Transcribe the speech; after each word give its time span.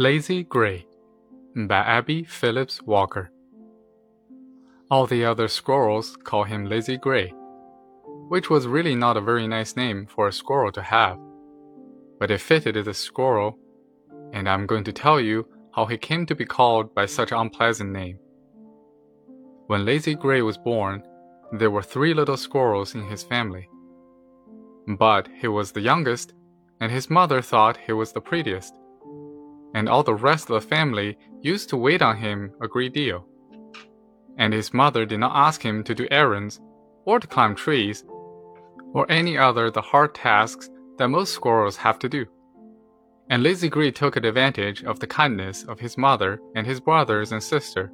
Lazy 0.00 0.44
Gray 0.44 0.86
by 1.56 1.78
Abbie 1.78 2.22
Phillips 2.22 2.80
Walker. 2.80 3.32
All 4.92 5.08
the 5.08 5.24
other 5.24 5.48
squirrels 5.48 6.16
call 6.22 6.44
him 6.44 6.66
Lazy 6.66 6.96
Gray, 6.96 7.34
which 8.28 8.48
was 8.48 8.68
really 8.68 8.94
not 8.94 9.16
a 9.16 9.20
very 9.20 9.48
nice 9.48 9.74
name 9.74 10.06
for 10.06 10.28
a 10.28 10.32
squirrel 10.32 10.70
to 10.70 10.82
have. 10.82 11.18
But 12.20 12.30
it 12.30 12.40
fitted 12.40 12.76
the 12.84 12.94
squirrel, 12.94 13.58
and 14.32 14.48
I'm 14.48 14.66
going 14.66 14.84
to 14.84 14.92
tell 14.92 15.18
you 15.18 15.48
how 15.74 15.86
he 15.86 15.98
came 15.98 16.26
to 16.26 16.36
be 16.36 16.44
called 16.44 16.94
by 16.94 17.06
such 17.06 17.32
an 17.32 17.38
unpleasant 17.38 17.90
name. 17.90 18.20
When 19.66 19.84
Lazy 19.84 20.14
Gray 20.14 20.42
was 20.42 20.58
born, 20.58 21.02
there 21.50 21.72
were 21.72 21.82
three 21.82 22.14
little 22.14 22.36
squirrels 22.36 22.94
in 22.94 23.02
his 23.02 23.24
family. 23.24 23.68
But 24.86 25.28
he 25.40 25.48
was 25.48 25.72
the 25.72 25.80
youngest, 25.80 26.34
and 26.80 26.92
his 26.92 27.10
mother 27.10 27.42
thought 27.42 27.78
he 27.78 27.92
was 27.92 28.12
the 28.12 28.20
prettiest. 28.20 28.78
And 29.78 29.88
all 29.88 30.02
the 30.02 30.12
rest 30.12 30.50
of 30.50 30.60
the 30.60 30.68
family 30.68 31.16
used 31.40 31.68
to 31.68 31.76
wait 31.76 32.02
on 32.02 32.16
him 32.16 32.52
a 32.60 32.66
great 32.66 32.92
deal. 32.92 33.24
And 34.36 34.52
his 34.52 34.74
mother 34.74 35.06
did 35.06 35.20
not 35.20 35.36
ask 35.36 35.62
him 35.62 35.84
to 35.84 35.94
do 35.94 36.08
errands, 36.10 36.60
or 37.04 37.20
to 37.20 37.28
climb 37.28 37.54
trees, 37.54 38.04
or 38.92 39.06
any 39.08 39.38
other 39.38 39.70
the 39.70 39.80
hard 39.80 40.16
tasks 40.16 40.68
that 40.96 41.06
most 41.06 41.32
squirrels 41.32 41.76
have 41.76 41.96
to 42.00 42.08
do. 42.08 42.26
And 43.30 43.44
Lazy 43.44 43.68
Gray 43.68 43.92
took 43.92 44.16
advantage 44.16 44.82
of 44.82 44.98
the 44.98 45.06
kindness 45.06 45.62
of 45.62 45.78
his 45.78 45.96
mother 45.96 46.40
and 46.56 46.66
his 46.66 46.80
brothers 46.80 47.30
and 47.30 47.40
sister, 47.40 47.92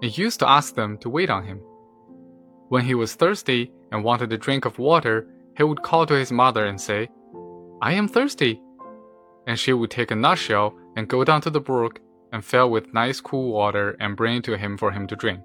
and 0.00 0.16
used 0.16 0.40
to 0.40 0.48
ask 0.48 0.74
them 0.74 0.96
to 0.98 1.10
wait 1.10 1.28
on 1.28 1.44
him. 1.44 1.60
When 2.70 2.86
he 2.86 2.94
was 2.94 3.14
thirsty 3.14 3.70
and 3.92 4.02
wanted 4.02 4.32
a 4.32 4.38
drink 4.38 4.64
of 4.64 4.78
water, 4.78 5.28
he 5.54 5.64
would 5.64 5.82
call 5.82 6.06
to 6.06 6.14
his 6.14 6.32
mother 6.32 6.64
and 6.64 6.80
say, 6.80 7.10
I 7.82 7.92
am 7.92 8.08
thirsty. 8.08 8.62
And 9.46 9.58
she 9.58 9.72
would 9.72 9.90
take 9.90 10.10
a 10.10 10.16
nutshell 10.16 10.74
and 10.96 11.08
go 11.08 11.24
down 11.24 11.40
to 11.42 11.50
the 11.50 11.60
brook 11.60 12.00
and 12.32 12.44
fill 12.44 12.70
with 12.70 12.92
nice 12.94 13.20
cool 13.20 13.52
water 13.52 13.96
and 14.00 14.16
bring 14.16 14.38
it 14.38 14.44
to 14.44 14.56
him 14.56 14.76
for 14.76 14.90
him 14.90 15.06
to 15.06 15.16
drink. 15.16 15.42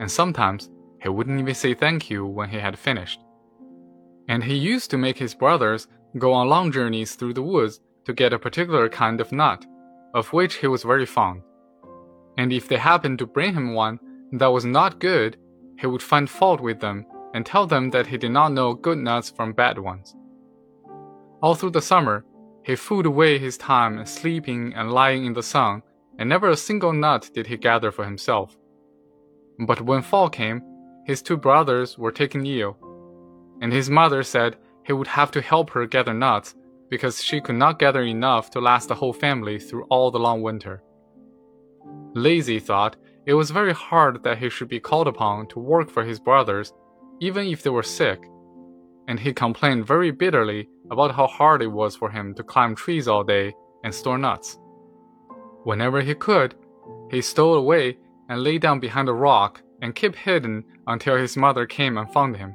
And 0.00 0.10
sometimes 0.10 0.70
he 1.02 1.08
wouldn't 1.08 1.40
even 1.40 1.54
say 1.54 1.74
thank 1.74 2.10
you 2.10 2.26
when 2.26 2.48
he 2.48 2.58
had 2.58 2.78
finished. 2.78 3.20
And 4.28 4.42
he 4.42 4.56
used 4.56 4.90
to 4.90 4.98
make 4.98 5.18
his 5.18 5.34
brothers 5.34 5.86
go 6.18 6.32
on 6.32 6.48
long 6.48 6.72
journeys 6.72 7.14
through 7.14 7.34
the 7.34 7.42
woods 7.42 7.80
to 8.04 8.12
get 8.12 8.32
a 8.32 8.38
particular 8.38 8.88
kind 8.88 9.20
of 9.20 9.32
nut, 9.32 9.64
of 10.14 10.32
which 10.32 10.56
he 10.56 10.66
was 10.66 10.82
very 10.82 11.06
fond. 11.06 11.42
And 12.38 12.52
if 12.52 12.68
they 12.68 12.76
happened 12.76 13.18
to 13.20 13.26
bring 13.26 13.54
him 13.54 13.74
one 13.74 13.98
that 14.32 14.46
was 14.46 14.64
not 14.64 14.98
good, 14.98 15.36
he 15.78 15.86
would 15.86 16.02
find 16.02 16.28
fault 16.28 16.60
with 16.60 16.80
them 16.80 17.06
and 17.34 17.44
tell 17.44 17.66
them 17.66 17.90
that 17.90 18.06
he 18.06 18.16
did 18.16 18.30
not 18.30 18.52
know 18.52 18.74
good 18.74 18.98
nuts 18.98 19.30
from 19.30 19.52
bad 19.52 19.78
ones. 19.78 20.14
All 21.42 21.54
through 21.54 21.70
the 21.70 21.82
summer, 21.82 22.24
he 22.66 22.74
fooled 22.74 23.06
away 23.06 23.38
his 23.38 23.56
time 23.56 24.04
sleeping 24.04 24.74
and 24.74 24.90
lying 24.90 25.24
in 25.24 25.34
the 25.34 25.42
sun, 25.42 25.82
and 26.18 26.28
never 26.28 26.50
a 26.50 26.56
single 26.56 26.92
nut 26.92 27.30
did 27.32 27.46
he 27.46 27.56
gather 27.56 27.92
for 27.92 28.04
himself. 28.04 28.58
But 29.60 29.82
when 29.82 30.02
fall 30.02 30.28
came, 30.28 30.62
his 31.04 31.22
two 31.22 31.36
brothers 31.36 31.96
were 31.96 32.10
taken 32.10 32.44
ill, 32.44 32.76
and 33.60 33.72
his 33.72 33.88
mother 33.88 34.24
said 34.24 34.56
he 34.84 34.92
would 34.92 35.06
have 35.06 35.30
to 35.30 35.40
help 35.40 35.70
her 35.70 35.86
gather 35.86 36.12
nuts 36.12 36.56
because 36.90 37.22
she 37.22 37.40
could 37.40 37.54
not 37.54 37.78
gather 37.78 38.02
enough 38.02 38.50
to 38.50 38.60
last 38.60 38.88
the 38.88 38.96
whole 38.96 39.12
family 39.12 39.60
through 39.60 39.84
all 39.84 40.10
the 40.10 40.18
long 40.18 40.42
winter. 40.42 40.82
Lazy 42.14 42.58
thought 42.58 42.96
it 43.26 43.34
was 43.34 43.52
very 43.52 43.74
hard 43.74 44.24
that 44.24 44.38
he 44.38 44.50
should 44.50 44.68
be 44.68 44.80
called 44.80 45.06
upon 45.06 45.46
to 45.48 45.60
work 45.60 45.88
for 45.88 46.04
his 46.04 46.18
brothers, 46.18 46.72
even 47.20 47.46
if 47.46 47.62
they 47.62 47.70
were 47.70 47.84
sick, 47.84 48.20
and 49.08 49.20
he 49.20 49.32
complained 49.32 49.86
very 49.86 50.10
bitterly 50.10 50.68
about 50.90 51.14
how 51.14 51.26
hard 51.26 51.62
it 51.62 51.68
was 51.68 51.96
for 51.96 52.10
him 52.10 52.34
to 52.34 52.42
climb 52.42 52.74
trees 52.74 53.08
all 53.08 53.24
day 53.24 53.54
and 53.84 53.94
store 53.94 54.18
nuts. 54.18 54.58
Whenever 55.64 56.00
he 56.00 56.14
could, 56.14 56.54
he 57.10 57.20
stole 57.20 57.54
away 57.54 57.98
and 58.28 58.42
lay 58.42 58.58
down 58.58 58.80
behind 58.80 59.08
a 59.08 59.12
rock 59.12 59.62
and 59.82 59.94
kept 59.94 60.16
hidden 60.16 60.64
until 60.86 61.16
his 61.16 61.36
mother 61.36 61.66
came 61.66 61.98
and 61.98 62.12
found 62.12 62.36
him. 62.36 62.54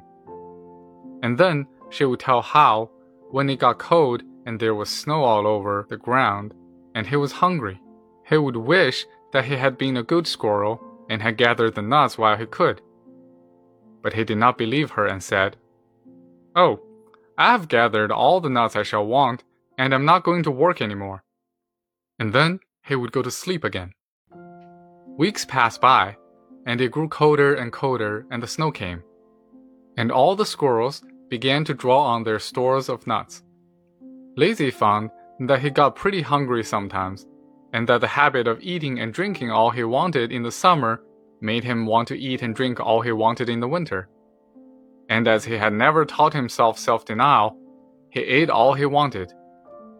And 1.22 1.38
then 1.38 1.66
she 1.90 2.04
would 2.04 2.20
tell 2.20 2.42
how, 2.42 2.90
when 3.30 3.48
it 3.48 3.58
got 3.58 3.78
cold 3.78 4.22
and 4.46 4.58
there 4.58 4.74
was 4.74 4.88
snow 4.90 5.22
all 5.22 5.46
over 5.46 5.86
the 5.88 5.96
ground, 5.96 6.52
and 6.94 7.06
he 7.06 7.16
was 7.16 7.32
hungry, 7.32 7.80
he 8.28 8.36
would 8.36 8.56
wish 8.56 9.06
that 9.32 9.44
he 9.44 9.56
had 9.56 9.78
been 9.78 9.96
a 9.96 10.02
good 10.02 10.26
squirrel 10.26 10.80
and 11.08 11.22
had 11.22 11.36
gathered 11.36 11.74
the 11.74 11.82
nuts 11.82 12.18
while 12.18 12.36
he 12.36 12.46
could. 12.46 12.80
But 14.02 14.14
he 14.14 14.24
did 14.24 14.38
not 14.38 14.58
believe 14.58 14.90
her 14.92 15.06
and 15.06 15.22
said, 15.22 15.56
Oh, 16.54 16.80
I 17.38 17.52
have 17.52 17.68
gathered 17.68 18.12
all 18.12 18.40
the 18.40 18.50
nuts 18.50 18.76
I 18.76 18.82
shall 18.82 19.06
want, 19.06 19.42
and 19.78 19.94
I'm 19.94 20.04
not 20.04 20.24
going 20.24 20.42
to 20.42 20.50
work 20.50 20.82
any 20.82 20.94
more. 20.94 21.24
And 22.18 22.32
then 22.32 22.60
he 22.86 22.94
would 22.94 23.12
go 23.12 23.22
to 23.22 23.30
sleep 23.30 23.64
again. 23.64 23.92
Weeks 25.16 25.46
passed 25.46 25.80
by, 25.80 26.16
and 26.66 26.80
it 26.80 26.90
grew 26.90 27.08
colder 27.08 27.54
and 27.54 27.72
colder, 27.72 28.26
and 28.30 28.42
the 28.42 28.46
snow 28.46 28.70
came. 28.70 29.02
And 29.96 30.12
all 30.12 30.36
the 30.36 30.46
squirrels 30.46 31.02
began 31.28 31.64
to 31.64 31.74
draw 31.74 32.02
on 32.02 32.22
their 32.22 32.38
stores 32.38 32.88
of 32.90 33.06
nuts. 33.06 33.42
Lazy 34.36 34.70
found 34.70 35.10
that 35.40 35.60
he 35.60 35.70
got 35.70 35.96
pretty 35.96 36.20
hungry 36.20 36.64
sometimes, 36.64 37.26
and 37.72 37.88
that 37.88 38.02
the 38.02 38.06
habit 38.06 38.46
of 38.46 38.60
eating 38.60 39.00
and 39.00 39.14
drinking 39.14 39.50
all 39.50 39.70
he 39.70 39.84
wanted 39.84 40.30
in 40.30 40.42
the 40.42 40.52
summer 40.52 41.02
made 41.40 41.64
him 41.64 41.86
want 41.86 42.08
to 42.08 42.18
eat 42.18 42.42
and 42.42 42.54
drink 42.54 42.78
all 42.78 43.00
he 43.00 43.12
wanted 43.12 43.48
in 43.48 43.60
the 43.60 43.68
winter 43.68 44.08
and 45.12 45.28
as 45.28 45.44
he 45.44 45.58
had 45.58 45.74
never 45.74 46.06
taught 46.06 46.32
himself 46.32 46.78
self 46.78 47.04
denial, 47.04 47.54
he 48.08 48.20
ate 48.20 48.48
all 48.48 48.72
he 48.72 48.86
wanted. 48.86 49.30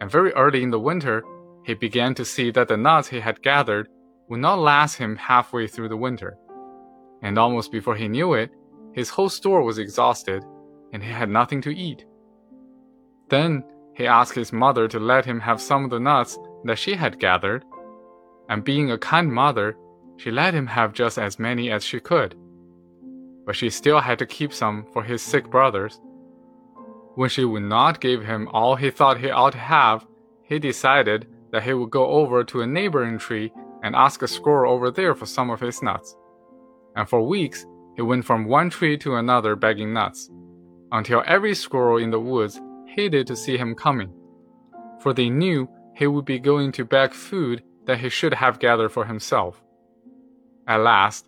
And 0.01 0.09
very 0.09 0.33
early 0.33 0.63
in 0.63 0.71
the 0.71 0.79
winter, 0.79 1.23
he 1.67 1.75
began 1.75 2.15
to 2.15 2.25
see 2.25 2.49
that 2.49 2.67
the 2.67 2.77
nuts 2.77 3.09
he 3.09 3.19
had 3.19 3.43
gathered 3.43 3.89
would 4.27 4.39
not 4.39 4.57
last 4.57 4.95
him 4.95 5.15
halfway 5.15 5.67
through 5.67 5.89
the 5.89 6.03
winter. 6.07 6.35
And 7.21 7.37
almost 7.37 7.71
before 7.71 7.95
he 7.95 8.07
knew 8.07 8.33
it, 8.33 8.49
his 8.93 9.11
whole 9.11 9.29
store 9.29 9.61
was 9.61 9.77
exhausted, 9.77 10.43
and 10.91 11.03
he 11.03 11.11
had 11.11 11.29
nothing 11.29 11.61
to 11.61 11.75
eat. 11.87 12.05
Then 13.29 13.63
he 13.95 14.07
asked 14.07 14.33
his 14.33 14.51
mother 14.51 14.87
to 14.87 14.99
let 14.99 15.25
him 15.25 15.39
have 15.41 15.61
some 15.61 15.83
of 15.83 15.91
the 15.91 15.99
nuts 15.99 16.39
that 16.63 16.79
she 16.79 16.95
had 16.95 17.19
gathered, 17.19 17.63
and 18.49 18.63
being 18.63 18.89
a 18.89 18.97
kind 18.97 19.31
mother, 19.31 19.77
she 20.17 20.31
let 20.31 20.55
him 20.55 20.65
have 20.65 20.91
just 20.91 21.19
as 21.19 21.37
many 21.37 21.69
as 21.69 21.83
she 21.83 21.99
could 21.99 22.35
but 23.45 23.55
she 23.55 23.69
still 23.69 23.99
had 23.99 24.19
to 24.19 24.25
keep 24.25 24.53
some 24.53 24.85
for 24.93 25.03
his 25.03 25.21
sick 25.21 25.49
brothers. 25.49 25.99
When 27.15 27.29
she 27.29 27.45
would 27.45 27.63
not 27.63 28.01
give 28.01 28.25
him 28.25 28.47
all 28.51 28.75
he 28.75 28.89
thought 28.89 29.19
he 29.19 29.29
ought 29.29 29.53
to 29.53 29.59
have, 29.59 30.05
he 30.43 30.59
decided 30.59 31.27
that 31.51 31.63
he 31.63 31.73
would 31.73 31.91
go 31.91 32.07
over 32.07 32.43
to 32.43 32.61
a 32.61 32.67
neighboring 32.67 33.19
tree 33.19 33.53
and 33.83 33.95
ask 33.95 34.21
a 34.21 34.27
squirrel 34.27 34.73
over 34.73 34.89
there 34.89 35.13
for 35.13 35.25
some 35.25 35.49
of 35.49 35.59
his 35.59 35.83
nuts. 35.83 36.15
And 36.95 37.07
for 37.07 37.21
weeks, 37.21 37.65
he 37.95 38.01
went 38.01 38.25
from 38.25 38.45
one 38.45 38.69
tree 38.69 38.97
to 38.99 39.15
another 39.15 39.55
begging 39.55 39.93
nuts, 39.93 40.31
until 40.91 41.23
every 41.27 41.53
squirrel 41.53 41.97
in 41.97 42.09
the 42.09 42.19
woods 42.19 42.59
hated 42.87 43.27
to 43.27 43.35
see 43.35 43.57
him 43.57 43.75
coming, 43.75 44.13
for 44.99 45.13
they 45.13 45.29
knew 45.29 45.67
he 45.95 46.07
would 46.07 46.25
be 46.25 46.39
going 46.39 46.71
to 46.71 46.85
beg 46.85 47.13
food 47.13 47.63
that 47.85 47.99
he 47.99 48.09
should 48.09 48.33
have 48.33 48.59
gathered 48.59 48.89
for 48.89 49.05
himself. 49.05 49.61
At 50.67 50.77
last, 50.77 51.27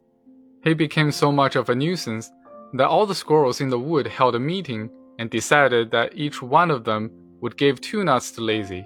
he 0.65 0.73
became 0.73 1.11
so 1.11 1.31
much 1.31 1.55
of 1.55 1.69
a 1.69 1.75
nuisance 1.75 2.31
that 2.73 2.87
all 2.87 3.05
the 3.05 3.15
squirrels 3.15 3.61
in 3.61 3.69
the 3.69 3.79
wood 3.79 4.07
held 4.07 4.35
a 4.35 4.39
meeting 4.39 4.89
and 5.19 5.29
decided 5.29 5.91
that 5.91 6.17
each 6.17 6.41
one 6.41 6.71
of 6.71 6.83
them 6.83 7.11
would 7.39 7.55
give 7.55 7.79
two 7.79 8.03
nuts 8.03 8.31
to 8.31 8.41
Lazy, 8.41 8.85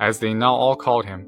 as 0.00 0.18
they 0.18 0.34
now 0.34 0.52
all 0.52 0.74
called 0.74 1.06
him, 1.06 1.26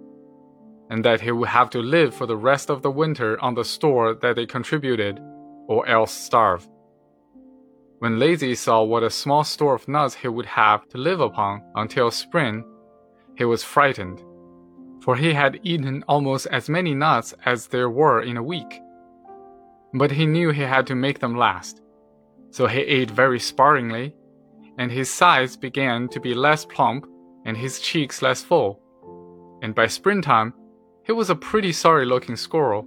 and 0.91 1.04
that 1.04 1.20
he 1.20 1.31
would 1.31 1.48
have 1.48 1.70
to 1.70 1.78
live 1.78 2.12
for 2.12 2.26
the 2.26 2.36
rest 2.36 2.69
of 2.69 2.82
the 2.82 2.91
winter 2.91 3.41
on 3.41 3.54
the 3.54 3.64
store 3.64 4.12
that 4.14 4.34
they 4.34 4.44
contributed, 4.44 5.20
or 5.69 5.87
else 5.87 6.12
starve. 6.12 6.69
When 8.00 8.19
Lazy 8.19 8.56
saw 8.56 8.82
what 8.82 9.04
a 9.04 9.10
small 9.10 9.44
store 9.44 9.76
of 9.76 9.87
nuts 9.87 10.16
he 10.16 10.28
would 10.28 10.47
have 10.47 10.88
to 10.88 10.98
live 10.98 11.20
upon 11.20 11.62
until 11.76 12.10
spring, 12.10 12.64
he 13.37 13.44
was 13.44 13.62
frightened, 13.62 14.20
for 15.00 15.14
he 15.14 15.32
had 15.32 15.61
eaten 15.62 16.02
almost 16.08 16.46
as 16.49 16.69
many 16.69 16.93
nuts 16.93 17.34
as 17.44 17.69
there 17.69 17.88
were 17.88 18.20
in 18.20 18.37
a 18.37 18.43
week 18.43 18.81
but 19.94 20.10
he 20.10 20.26
knew 20.26 20.50
he 20.50 20.62
had 20.62 20.87
to 20.87 20.94
make 20.94 21.19
them 21.19 21.37
last. 21.37 21.82
So 22.50 22.66
he 22.66 22.81
ate 22.81 23.10
very 23.10 23.38
sparingly, 23.38 24.14
and 24.78 24.90
his 24.90 25.10
sides 25.10 25.56
began 25.56 26.08
to 26.08 26.20
be 26.20 26.34
less 26.34 26.64
plump 26.64 27.06
and 27.44 27.56
his 27.56 27.81
cheeks 27.81 28.22
less 28.22 28.42
full. 28.42 28.81
And 29.62 29.75
by 29.75 29.87
springtime, 29.87 30.54
he 31.04 31.12
was 31.12 31.31
a 31.31 31.34
pretty 31.34 31.72
sorry 31.72 32.06
looking 32.06 32.37
squirrel, 32.37 32.87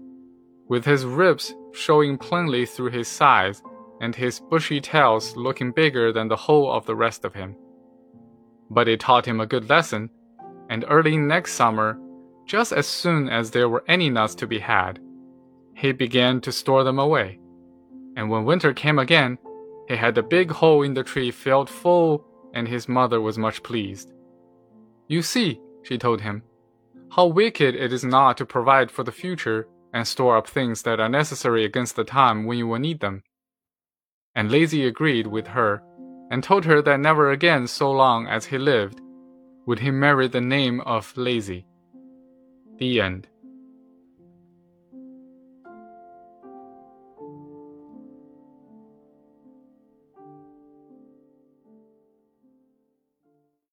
with 0.68 0.86
his 0.86 1.06
ribs 1.06 1.54
showing 1.74 2.18
plainly 2.18 2.66
through 2.66 2.92
his 2.92 3.08
sides 3.08 3.62
and 4.02 4.16
his 4.16 4.40
bushy 4.40 4.80
tails 4.82 5.36
looking 5.36 5.72
bigger 5.72 6.12
than 6.12 6.28
the 6.28 6.36
whole 6.36 6.72
of 6.72 6.86
the 6.86 6.96
rest 6.96 7.26
of 7.26 7.34
him. 7.34 7.56
But 8.70 8.88
it 8.88 9.00
taught 9.00 9.26
him 9.26 9.40
a 9.40 9.46
good 9.46 9.70
lesson, 9.70 10.10
and 10.70 10.86
early 10.88 11.18
next 11.18 11.54
summer, 11.54 12.00
just 12.46 12.74
as 12.74 12.88
soon 12.88 13.30
as 13.30 13.52
there 13.52 13.70
were 13.70 13.84
any 13.88 14.10
nuts 14.10 14.36
to 14.36 14.48
be 14.48 14.60
had, 14.60 15.00
he 15.76 15.92
began 15.92 16.42
to 16.42 16.52
store 16.52 16.84
them 16.84 17.00
away. 17.00 17.40
And 18.16 18.30
when 18.30 18.46
winter 18.46 18.74
came 18.74 19.00
again, 19.00 19.38
he 19.88 19.96
had 19.96 20.18
a 20.18 20.24
big 20.24 20.52
hole 20.52 20.84
in 20.84 20.94
the 20.94 21.04
tree 21.04 21.32
filled 21.32 21.70
full, 21.70 22.26
and 22.54 22.68
his 22.68 22.88
mother 22.88 23.20
was 23.20 23.38
much 23.38 23.64
pleased. 23.64 24.14
You 25.08 25.22
see, 25.22 25.60
she 25.84 25.98
told 25.98 26.22
him, 26.22 26.44
How 27.12 27.26
wicked 27.26 27.76
it 27.76 27.92
is 27.92 28.04
not 28.04 28.38
to 28.38 28.46
provide 28.46 28.92
for 28.92 29.04
the 29.04 29.12
future 29.12 29.68
and 29.94 30.08
store 30.08 30.38
up 30.38 30.48
things 30.48 30.84
that 30.84 31.00
are 31.00 31.10
necessary 31.10 31.66
against 31.66 31.96
the 31.96 32.04
time 32.04 32.46
when 32.46 32.58
you 32.58 32.68
will 32.68 32.80
need 32.80 33.00
them. 33.00 33.24
And 34.36 34.50
Lazy 34.50 34.86
agreed 34.86 35.28
with 35.28 35.48
her 35.48 35.84
and 36.32 36.44
told 36.44 36.66
her 36.66 36.82
that 36.82 37.00
never 37.00 37.30
again, 37.30 37.68
so 37.68 37.92
long 37.92 38.26
as 38.28 38.46
he 38.46 38.58
lived, 38.58 39.02
would 39.68 39.80
he 39.80 39.92
merit 39.92 40.32
the 40.32 40.42
name 40.42 40.82
of 40.82 41.16
Lazy. 41.16 41.68
The 42.78 43.02
end. 43.02 43.28